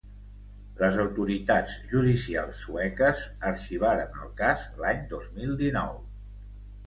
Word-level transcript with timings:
Les 0.83 0.95
autoritats 1.01 1.75
judicials 1.91 2.63
sueques 2.63 3.21
arxivaren 3.51 4.17
el 4.23 4.33
cas 4.41 4.63
l’any 4.79 5.03
dos 5.15 5.29
mil 5.37 5.53
dinou. 5.63 5.95